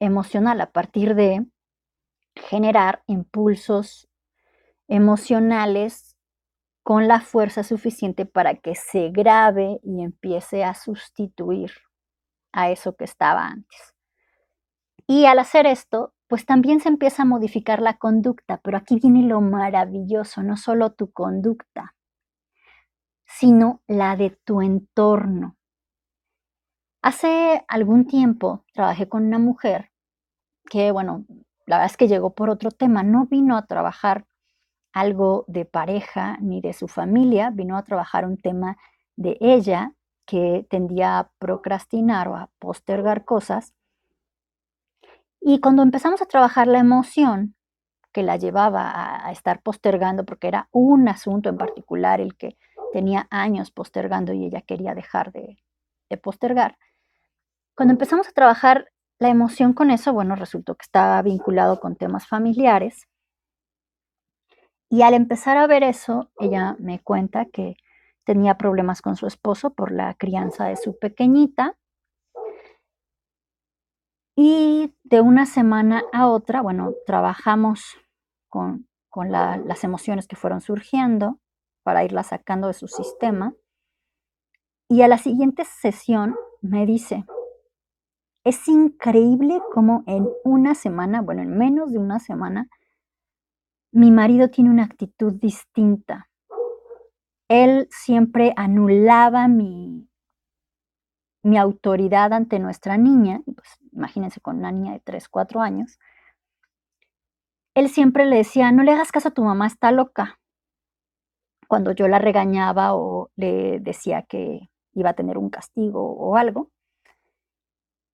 emocional 0.00 0.58
a 0.62 0.70
partir 0.70 1.14
de 1.14 1.44
generar 2.34 3.02
impulsos 3.06 4.08
emocionales 4.88 6.11
con 6.82 7.06
la 7.06 7.20
fuerza 7.20 7.62
suficiente 7.62 8.26
para 8.26 8.54
que 8.54 8.74
se 8.74 9.10
grabe 9.10 9.80
y 9.82 10.02
empiece 10.02 10.64
a 10.64 10.74
sustituir 10.74 11.72
a 12.52 12.70
eso 12.70 12.96
que 12.96 13.04
estaba 13.04 13.46
antes. 13.46 13.94
Y 15.06 15.26
al 15.26 15.38
hacer 15.38 15.66
esto, 15.66 16.14
pues 16.26 16.46
también 16.46 16.80
se 16.80 16.88
empieza 16.88 17.22
a 17.22 17.26
modificar 17.26 17.80
la 17.80 17.98
conducta, 17.98 18.60
pero 18.62 18.78
aquí 18.78 18.98
viene 19.00 19.22
lo 19.22 19.40
maravilloso, 19.40 20.42
no 20.42 20.56
solo 20.56 20.92
tu 20.92 21.12
conducta, 21.12 21.94
sino 23.26 23.82
la 23.86 24.16
de 24.16 24.30
tu 24.30 24.62
entorno. 24.62 25.56
Hace 27.02 27.64
algún 27.68 28.06
tiempo 28.06 28.64
trabajé 28.72 29.08
con 29.08 29.26
una 29.26 29.38
mujer 29.38 29.90
que, 30.70 30.92
bueno, 30.92 31.26
la 31.66 31.76
verdad 31.76 31.90
es 31.90 31.96
que 31.96 32.08
llegó 32.08 32.34
por 32.34 32.48
otro 32.48 32.70
tema, 32.70 33.02
no 33.02 33.26
vino 33.26 33.56
a 33.56 33.66
trabajar 33.66 34.26
algo 34.92 35.44
de 35.48 35.64
pareja 35.64 36.38
ni 36.40 36.60
de 36.60 36.72
su 36.72 36.88
familia, 36.88 37.50
vino 37.50 37.76
a 37.76 37.84
trabajar 37.84 38.26
un 38.26 38.36
tema 38.36 38.76
de 39.16 39.36
ella 39.40 39.92
que 40.26 40.66
tendía 40.70 41.18
a 41.18 41.30
procrastinar 41.38 42.28
o 42.28 42.36
a 42.36 42.50
postergar 42.58 43.24
cosas 43.24 43.74
y 45.40 45.60
cuando 45.60 45.82
empezamos 45.82 46.22
a 46.22 46.26
trabajar 46.26 46.68
la 46.68 46.78
emoción 46.78 47.56
que 48.12 48.22
la 48.22 48.36
llevaba 48.36 49.26
a, 49.26 49.32
estar 49.32 49.60
postergando, 49.62 50.24
porque 50.24 50.46
era 50.46 50.68
un 50.70 51.08
asunto 51.08 51.48
en 51.48 51.56
particular 51.58 52.20
el 52.20 52.36
que 52.36 52.56
tenía 52.92 53.26
años 53.30 53.70
postergando 53.70 54.32
y 54.32 54.44
ella 54.44 54.60
quería 54.60 54.94
dejar 54.94 55.32
de, 55.32 55.58
de 56.08 56.16
postergar, 56.16 56.76
cuando 57.74 57.92
empezamos 57.92 58.28
a 58.28 58.32
trabajar 58.32 58.92
la 59.18 59.30
emoción 59.30 59.72
con 59.72 59.90
eso, 59.90 60.12
bueno, 60.12 60.36
resultó 60.36 60.74
que 60.74 60.84
estaba 60.84 61.20
vinculado 61.22 61.80
con 61.80 61.96
temas 61.96 62.26
familiares. 62.26 63.08
Y 64.92 65.00
al 65.00 65.14
empezar 65.14 65.56
a 65.56 65.66
ver 65.66 65.82
eso, 65.84 66.30
ella 66.38 66.76
me 66.78 67.00
cuenta 67.02 67.46
que 67.46 67.76
tenía 68.26 68.58
problemas 68.58 69.00
con 69.00 69.16
su 69.16 69.26
esposo 69.26 69.72
por 69.72 69.90
la 69.90 70.12
crianza 70.12 70.66
de 70.66 70.76
su 70.76 70.98
pequeñita. 70.98 71.78
Y 74.36 74.94
de 75.02 75.22
una 75.22 75.46
semana 75.46 76.04
a 76.12 76.28
otra, 76.28 76.60
bueno, 76.60 76.92
trabajamos 77.06 77.96
con, 78.50 78.86
las 79.30 79.82
emociones 79.82 80.28
que 80.28 80.36
fueron 80.36 80.60
surgiendo 80.60 81.40
para 81.82 82.04
irlas 82.04 82.26
sacando 82.26 82.66
de 82.66 82.74
su 82.74 82.86
sistema. 82.86 83.54
Y 84.90 85.00
a 85.00 85.08
la 85.08 85.16
siguiente 85.16 85.64
sesión 85.64 86.36
me 86.60 86.84
dice, 86.84 87.24
es 88.44 88.68
increíble 88.68 89.62
cómo 89.72 90.04
en 90.06 90.28
una 90.44 90.74
semana, 90.74 91.22
bueno, 91.22 91.40
en 91.40 91.56
menos 91.56 91.92
de 91.92 91.98
una 91.98 92.18
semana, 92.18 92.68
mi 93.92 94.10
marido 94.10 94.48
tiene 94.48 94.70
una 94.70 94.84
actitud 94.84 95.34
distinta. 95.34 96.28
Él 97.48 97.86
siempre 97.90 98.54
anulaba 98.56 99.46
mi, 99.48 100.08
mi 101.42 101.58
autoridad 101.58 102.32
ante 102.32 102.58
nuestra 102.58 102.96
niña, 102.96 103.42
pues 103.44 103.68
imagínense 103.92 104.40
con 104.40 104.58
una 104.58 104.72
niña 104.72 104.92
de 104.94 105.00
3, 105.00 105.28
4 105.28 105.60
años. 105.60 105.98
Él 107.74 107.90
siempre 107.90 108.24
le 108.24 108.36
decía, 108.36 108.72
no 108.72 108.82
le 108.82 108.92
hagas 108.92 109.12
caso 109.12 109.28
a 109.28 109.32
tu 109.32 109.44
mamá, 109.44 109.66
está 109.66 109.92
loca. 109.92 110.38
Cuando 111.68 111.92
yo 111.92 112.08
la 112.08 112.18
regañaba 112.18 112.94
o 112.94 113.30
le 113.36 113.78
decía 113.80 114.22
que 114.22 114.70
iba 114.94 115.10
a 115.10 115.14
tener 115.14 115.36
un 115.36 115.50
castigo 115.50 116.02
o 116.02 116.36
algo, 116.36 116.70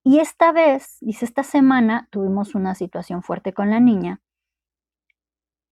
y 0.05 0.21
esta 0.21 0.53
vez, 0.53 0.97
dice, 1.01 1.25
esta 1.25 1.43
semana 1.43 2.09
tuvimos 2.11 2.55
una 2.55 2.75
situación 2.75 3.23
fuerte 3.23 3.53
con 3.53 3.71
la 3.71 3.79
niña 3.79 4.21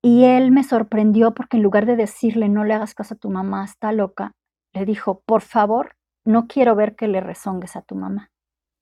y 0.07 0.23
él 0.23 0.53
me 0.53 0.63
sorprendió 0.63 1.35
porque 1.35 1.57
en 1.57 1.65
lugar 1.65 1.85
de 1.85 1.97
decirle 1.97 2.49
no 2.49 2.63
le 2.63 2.75
hagas 2.75 2.95
caso 2.95 3.15
a 3.15 3.17
tu 3.17 3.29
mamá, 3.29 3.65
está 3.65 3.91
loca, 3.91 4.37
le 4.73 4.85
dijo, 4.85 5.23
por 5.27 5.43
favor, 5.43 5.97
no 6.25 6.47
quiero 6.47 6.77
ver 6.77 6.95
que 6.95 7.09
le 7.09 7.21
rezongues 7.21 7.75
a 7.75 7.83
tu 7.83 7.97
mamá, 7.97 8.31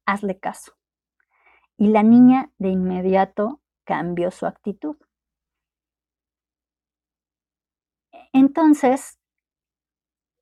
hazle 0.04 0.38
caso. 0.38 0.72
Y 1.78 1.88
la 1.88 2.02
niña 2.02 2.50
de 2.58 2.68
inmediato 2.68 3.62
cambió 3.84 4.30
su 4.30 4.44
actitud. 4.44 4.96
Entonces, 8.34 9.18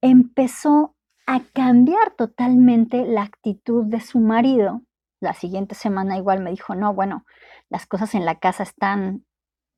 empezó 0.01 0.97
a 1.29 1.43
cambiar 1.55 2.17
totalmente 2.17 3.07
la 3.07 3.23
actitud 3.23 3.85
de 3.85 4.01
su 4.01 4.19
marido 4.19 4.83
la 5.23 5.35
siguiente 5.35 5.77
semana 5.77 6.17
igual 6.17 6.41
me 6.41 6.51
dijo, 6.51 6.75
no, 6.75 6.93
bueno, 6.93 7.25
las 7.71 7.87
cosas 7.87 8.17
en 8.17 8.25
la 8.25 8.41
casa 8.41 8.65
están 8.65 9.25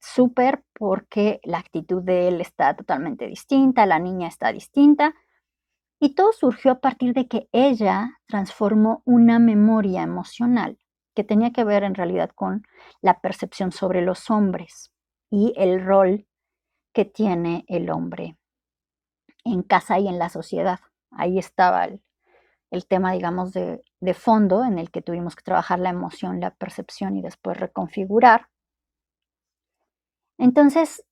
súper 0.04 0.62
porque 0.74 1.40
la 1.44 1.58
actitud 1.58 2.02
de 2.02 2.28
él 2.28 2.40
está 2.40 2.76
totalmente 2.76 3.26
distinta, 3.26 3.86
la 3.86 3.98
niña 3.98 4.28
está 4.28 4.52
distinta. 4.52 5.14
Y 5.98 6.14
todo 6.14 6.32
surgió 6.32 6.72
a 6.72 6.80
partir 6.80 7.14
de 7.14 7.26
que 7.26 7.48
ella 7.52 8.18
transformó 8.26 9.02
una 9.06 9.38
memoria 9.38 10.02
emocional 10.02 10.78
que 11.14 11.24
tenía 11.24 11.52
que 11.52 11.64
ver 11.64 11.84
en 11.84 11.94
realidad 11.94 12.30
con 12.34 12.64
la 13.00 13.20
percepción 13.20 13.72
sobre 13.72 14.02
los 14.02 14.30
hombres 14.30 14.92
y 15.30 15.54
el 15.56 15.82
rol 15.82 16.26
que 16.92 17.04
tiene 17.04 17.64
el 17.68 17.88
hombre 17.90 18.36
en 19.44 19.62
casa 19.62 19.98
y 19.98 20.08
en 20.08 20.18
la 20.18 20.28
sociedad. 20.28 20.80
Ahí 21.12 21.38
estaba 21.38 21.84
el, 21.84 22.02
el 22.70 22.86
tema, 22.86 23.12
digamos, 23.12 23.52
de, 23.52 23.82
de 24.00 24.14
fondo 24.14 24.64
en 24.64 24.78
el 24.78 24.90
que 24.90 25.00
tuvimos 25.00 25.34
que 25.34 25.44
trabajar 25.44 25.78
la 25.78 25.90
emoción, 25.90 26.40
la 26.40 26.50
percepción 26.50 27.16
y 27.16 27.22
después 27.22 27.56
reconfigurar. 27.56 28.48
Entonces, 30.38 31.04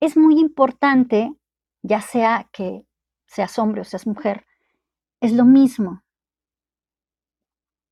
es 0.00 0.16
muy 0.16 0.38
importante, 0.38 1.34
ya 1.82 2.00
sea 2.00 2.48
que 2.52 2.86
seas 3.26 3.58
hombre 3.58 3.80
o 3.80 3.84
seas 3.84 4.06
mujer, 4.06 4.46
es 5.20 5.32
lo 5.32 5.44
mismo. 5.44 6.02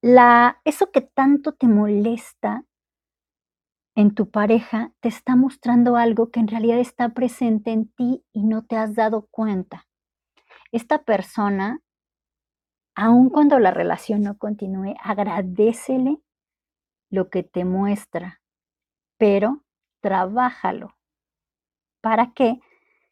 La, 0.03 0.61
eso 0.65 0.91
que 0.91 1.01
tanto 1.01 1.53
te 1.53 1.67
molesta 1.67 2.65
en 3.97 4.15
tu 4.15 4.31
pareja 4.31 4.93
te 5.01 5.09
está 5.09 5.37
mostrando 5.37 5.97
algo 5.97 6.31
que 6.31 6.41
en 6.41 6.49
realidad 6.49 6.79
está 6.79 7.11
presente 7.11 7.71
en 7.71 7.89
ti 7.89 8.25
y 8.33 8.45
no 8.45 8.65
te 8.65 8.77
has 8.77 8.95
dado 8.95 9.29
cuenta. 9.31 9.87
Esta 10.73 11.05
persona 11.05 11.81
aun 12.95 13.29
cuando 13.29 13.59
la 13.59 13.71
relación 13.71 14.23
no 14.23 14.39
continúe, 14.39 14.95
agradecele 15.03 16.21
lo 17.11 17.29
que 17.29 17.43
te 17.43 17.65
muestra, 17.65 18.41
pero 19.19 19.64
trabájalo 20.05 20.99
para 22.03 22.35
que 22.35 22.61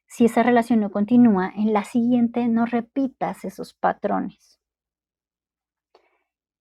si 0.07 0.27
esa 0.27 0.43
relación 0.43 0.81
no 0.81 0.91
continúa, 0.91 1.51
en 1.57 1.73
la 1.73 1.85
siguiente 1.85 2.49
no 2.49 2.67
repitas 2.67 3.47
esos 3.47 3.73
patrones. 3.73 4.61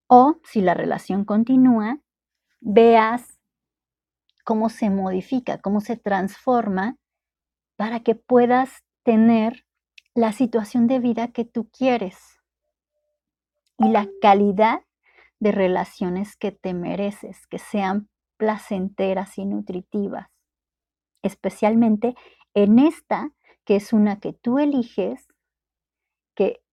O 0.07 0.37
si 0.45 0.61
la 0.61 0.73
relación 0.73 1.25
continúa, 1.25 1.99
veas 2.61 3.41
cómo 4.45 4.69
se 4.69 4.89
modifica, 4.89 5.57
cómo 5.57 5.81
se 5.81 5.97
transforma 5.97 6.95
para 7.75 7.99
que 7.99 8.15
puedas 8.15 8.85
tener 9.03 9.65
la 10.15 10.31
situación 10.31 10.87
de 10.87 10.99
vida 10.99 11.27
que 11.33 11.43
tú 11.43 11.69
quieres 11.71 12.39
y 13.77 13.89
la 13.89 14.07
calidad 14.21 14.79
de 15.41 15.51
relaciones 15.51 16.37
que 16.37 16.53
te 16.53 16.73
mereces, 16.73 17.47
que 17.47 17.59
sean 17.59 18.10
placenteras 18.41 19.37
y 19.37 19.45
nutritivas, 19.45 20.27
especialmente 21.21 22.15
en 22.55 22.79
esta, 22.79 23.29
que 23.65 23.75
es 23.75 23.93
una 23.93 24.19
que 24.19 24.33
tú 24.33 24.57
eliges, 24.57 25.27
que, 26.33 26.63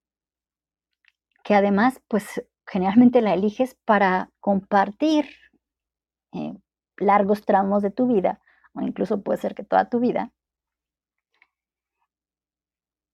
que 1.45 1.55
además, 1.55 2.01
pues 2.09 2.43
generalmente 2.67 3.21
la 3.21 3.35
eliges 3.35 3.75
para 3.85 4.31
compartir 4.41 5.27
eh, 6.33 6.55
largos 6.97 7.45
tramos 7.45 7.83
de 7.83 7.91
tu 7.91 8.07
vida, 8.07 8.41
o 8.73 8.81
incluso 8.81 9.23
puede 9.23 9.39
ser 9.39 9.55
que 9.55 9.63
toda 9.63 9.91
tu 9.91 10.01
vida. 10.01 10.33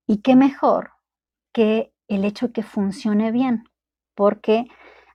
Y 0.07 0.23
qué 0.23 0.37
mejor 0.37 0.93
que 1.53 1.93
el 2.07 2.25
hecho 2.25 2.53
que 2.53 2.63
funcione 2.63 3.33
bien 3.33 3.65
porque 4.15 4.67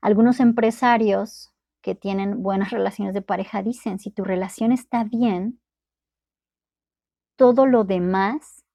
algunos 0.01 0.41
empresarios 0.41 1.53
que 1.81 1.95
tienen 1.95 2.43
buenas 2.43 2.71
relaciones 2.71 3.13
de 3.13 3.21
pareja 3.21 3.63
dicen, 3.63 3.99
si 3.99 4.11
tu 4.11 4.23
relación 4.23 4.71
está 4.71 5.03
bien, 5.03 5.59
todo 7.35 7.65
lo 7.65 7.83
demás 7.83 8.65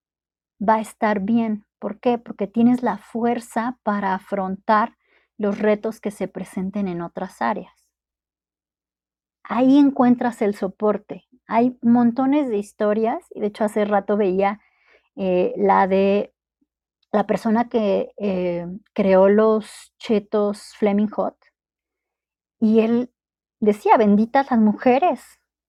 va 0.66 0.76
a 0.76 0.80
estar 0.80 1.20
bien. 1.20 1.66
¿Por 1.78 2.00
qué? 2.00 2.18
Porque 2.18 2.46
tienes 2.46 2.82
la 2.82 2.98
fuerza 2.98 3.78
para 3.82 4.14
afrontar 4.14 4.96
los 5.36 5.58
retos 5.58 6.00
que 6.00 6.10
se 6.10 6.28
presenten 6.28 6.88
en 6.88 7.02
otras 7.02 7.42
áreas. 7.42 7.90
Ahí 9.42 9.78
encuentras 9.78 10.40
el 10.40 10.54
soporte. 10.54 11.24
Hay 11.46 11.76
montones 11.82 12.48
de 12.48 12.56
historias, 12.56 13.26
y 13.34 13.40
de 13.40 13.48
hecho 13.48 13.64
hace 13.64 13.84
rato 13.84 14.16
veía 14.16 14.60
eh, 15.16 15.52
la 15.56 15.86
de 15.86 16.32
la 17.12 17.26
persona 17.26 17.68
que 17.68 18.12
eh, 18.16 18.66
creó 18.92 19.28
los 19.28 19.92
chetos 19.98 20.74
Fleming 20.78 21.08
Hot, 21.10 21.36
y 22.64 22.80
él 22.80 23.12
decía, 23.60 23.98
benditas 23.98 24.50
las 24.50 24.58
mujeres, 24.58 25.20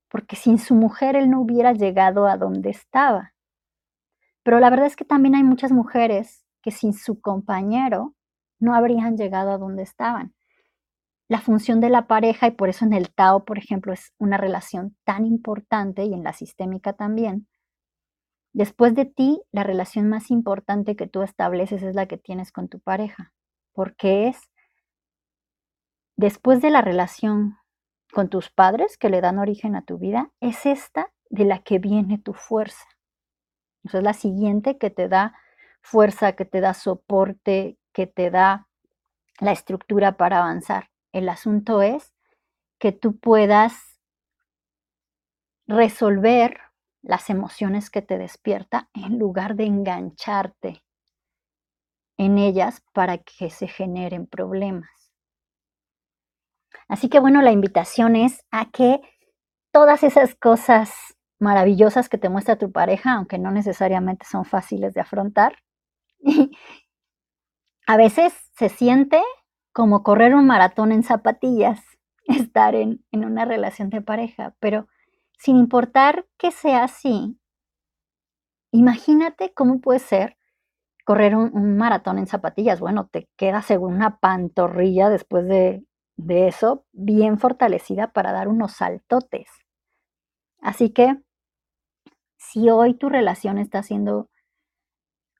porque 0.08 0.34
sin 0.34 0.58
su 0.58 0.74
mujer 0.74 1.14
él 1.14 1.28
no 1.28 1.42
hubiera 1.42 1.74
llegado 1.74 2.26
a 2.26 2.38
donde 2.38 2.70
estaba. 2.70 3.34
Pero 4.42 4.60
la 4.60 4.70
verdad 4.70 4.86
es 4.86 4.96
que 4.96 5.04
también 5.04 5.34
hay 5.34 5.42
muchas 5.42 5.72
mujeres 5.72 6.46
que 6.62 6.70
sin 6.70 6.94
su 6.94 7.20
compañero 7.20 8.14
no 8.58 8.74
habrían 8.74 9.18
llegado 9.18 9.50
a 9.50 9.58
donde 9.58 9.82
estaban. 9.82 10.34
La 11.28 11.42
función 11.42 11.82
de 11.82 11.90
la 11.90 12.06
pareja, 12.06 12.46
y 12.46 12.52
por 12.52 12.70
eso 12.70 12.86
en 12.86 12.94
el 12.94 13.12
Tao, 13.12 13.44
por 13.44 13.58
ejemplo, 13.58 13.92
es 13.92 14.14
una 14.16 14.38
relación 14.38 14.96
tan 15.04 15.26
importante 15.26 16.04
y 16.04 16.14
en 16.14 16.22
la 16.22 16.32
sistémica 16.32 16.94
también, 16.94 17.46
Después 18.54 18.94
de 18.94 19.04
ti, 19.04 19.42
la 19.52 19.64
relación 19.64 20.08
más 20.08 20.30
importante 20.30 20.96
que 20.96 21.06
tú 21.06 21.20
estableces 21.20 21.82
es 21.82 21.94
la 21.94 22.06
que 22.06 22.16
tienes 22.16 22.52
con 22.52 22.68
tu 22.68 22.80
pareja, 22.80 23.34
porque 23.74 24.28
es 24.28 24.48
después 26.16 26.60
de 26.60 26.70
la 26.70 26.82
relación 26.82 27.58
con 28.12 28.28
tus 28.28 28.50
padres 28.50 28.96
que 28.96 29.10
le 29.10 29.20
dan 29.20 29.38
origen 29.38 29.76
a 29.76 29.82
tu 29.82 29.98
vida, 29.98 30.30
es 30.40 30.66
esta 30.66 31.12
de 31.28 31.44
la 31.44 31.60
que 31.62 31.78
viene 31.78 32.18
tu 32.18 32.32
fuerza. 32.32 32.86
Esa 33.84 33.98
es 33.98 34.04
la 34.04 34.14
siguiente 34.14 34.78
que 34.78 34.90
te 34.90 35.08
da 35.08 35.34
fuerza, 35.80 36.32
que 36.32 36.44
te 36.44 36.60
da 36.60 36.74
soporte, 36.74 37.78
que 37.92 38.06
te 38.06 38.30
da 38.30 38.68
la 39.40 39.52
estructura 39.52 40.16
para 40.16 40.38
avanzar. 40.38 40.90
El 41.12 41.28
asunto 41.28 41.82
es 41.82 42.14
que 42.78 42.92
tú 42.92 43.18
puedas 43.18 44.00
resolver 45.66 46.60
las 47.02 47.30
emociones 47.30 47.90
que 47.90 48.02
te 48.02 48.18
despierta 48.18 48.88
en 48.94 49.18
lugar 49.18 49.54
de 49.54 49.64
engancharte 49.64 50.82
en 52.18 52.38
ellas 52.38 52.82
para 52.92 53.18
que 53.18 53.50
se 53.50 53.68
generen 53.68 54.26
problemas. 54.26 55.05
Así 56.88 57.08
que 57.08 57.20
bueno, 57.20 57.42
la 57.42 57.52
invitación 57.52 58.16
es 58.16 58.44
a 58.50 58.70
que 58.70 59.00
todas 59.72 60.02
esas 60.02 60.34
cosas 60.34 60.92
maravillosas 61.38 62.08
que 62.08 62.18
te 62.18 62.28
muestra 62.28 62.56
tu 62.56 62.72
pareja, 62.72 63.14
aunque 63.14 63.38
no 63.38 63.50
necesariamente 63.50 64.26
son 64.26 64.44
fáciles 64.44 64.94
de 64.94 65.00
afrontar, 65.00 65.56
a 67.86 67.96
veces 67.96 68.32
se 68.56 68.68
siente 68.68 69.22
como 69.72 70.02
correr 70.02 70.34
un 70.34 70.46
maratón 70.46 70.92
en 70.92 71.02
zapatillas, 71.02 71.80
estar 72.24 72.74
en, 72.74 73.04
en 73.12 73.24
una 73.24 73.44
relación 73.44 73.90
de 73.90 74.00
pareja, 74.00 74.54
pero 74.60 74.88
sin 75.38 75.56
importar 75.56 76.26
que 76.38 76.50
sea 76.50 76.84
así, 76.84 77.38
imagínate 78.72 79.52
cómo 79.52 79.80
puede 79.80 79.98
ser 79.98 80.36
correr 81.06 81.36
un, 81.36 81.76
maratón 81.78 82.18
en 82.18 82.26
zapatillas. 82.26 82.80
Bueno, 82.80 83.08
te 83.08 83.28
queda 83.36 83.62
según 83.62 83.94
una 83.94 84.18
pantorrilla 84.18 85.08
después 85.08 85.46
de, 85.46 85.85
eso, 86.18 86.84
bien 86.92 87.38
fortalecida 87.38 88.12
para 88.12 88.32
dar 88.32 88.48
unos 88.48 88.72
saltotes. 88.72 89.48
Así 90.60 90.90
que, 90.90 91.20
si 92.36 92.70
hoy 92.70 92.94
tu 92.94 93.08
relación 93.08 93.58
está 93.58 93.80
haciendo, 93.80 94.30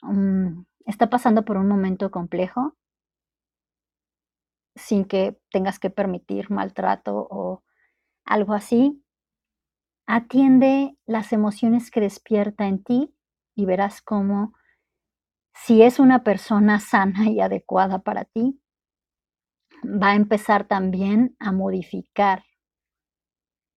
mm, 0.02 0.62
está 0.86 1.10
pasando 1.10 1.44
por 1.44 1.56
un 1.56 1.68
momento 1.68 2.10
complejo, 2.10 2.74
sin 4.74 5.04
que 5.06 5.38
tengas 5.50 5.78
que 5.78 5.90
permitir 5.90 6.50
maltrato 6.50 7.26
o 7.30 7.62
algo 8.24 8.54
así, 8.54 9.02
atiende 10.06 10.96
las 11.06 11.32
emociones 11.32 11.90
que 11.90 12.00
despierta 12.00 12.66
en 12.66 12.82
ti 12.82 13.14
y 13.54 13.64
verás 13.64 14.02
cómo 14.02 14.52
si 15.54 15.82
es 15.82 15.98
una 15.98 16.22
persona 16.22 16.78
sana 16.80 17.30
y 17.30 17.40
adecuada 17.40 18.00
para 18.00 18.24
ti, 18.24 18.60
va 19.86 20.10
a 20.10 20.14
empezar 20.14 20.66
también 20.66 21.36
a 21.38 21.52
modificar 21.52 22.44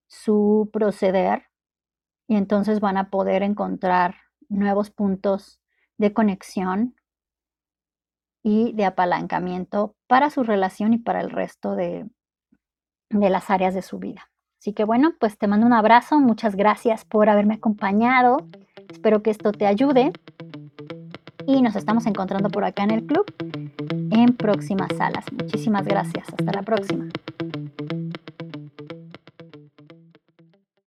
su 0.08 0.68
proceder 0.72 1.44
y 2.26 2.36
entonces 2.36 2.80
van 2.80 2.96
a 2.96 3.10
poder 3.10 3.42
encontrar 3.42 4.16
nuevos 4.48 4.90
puntos 4.90 5.60
de 5.98 6.12
conexión 6.12 6.96
y 8.42 8.72
de 8.72 8.84
apalancamiento 8.86 9.96
para 10.06 10.30
su 10.30 10.42
relación 10.42 10.92
y 10.94 10.98
para 10.98 11.20
el 11.20 11.30
resto 11.30 11.76
de, 11.76 12.08
de 13.10 13.30
las 13.30 13.50
áreas 13.50 13.74
de 13.74 13.82
su 13.82 13.98
vida. 13.98 14.30
Así 14.58 14.72
que 14.72 14.84
bueno, 14.84 15.14
pues 15.18 15.38
te 15.38 15.46
mando 15.46 15.66
un 15.66 15.72
abrazo, 15.72 16.20
muchas 16.20 16.56
gracias 16.56 17.04
por 17.04 17.28
haberme 17.28 17.54
acompañado, 17.54 18.48
espero 18.90 19.22
que 19.22 19.30
esto 19.30 19.52
te 19.52 19.66
ayude 19.66 20.12
y 21.56 21.62
nos 21.62 21.76
estamos 21.76 22.06
encontrando 22.06 22.48
por 22.48 22.64
acá 22.64 22.84
en 22.84 22.90
el 22.90 23.04
club 23.04 23.24
en 24.10 24.36
próximas 24.36 24.88
salas. 24.96 25.24
Muchísimas 25.32 25.84
gracias. 25.84 26.26
Hasta 26.28 26.52
la 26.52 26.62
próxima. 26.62 27.06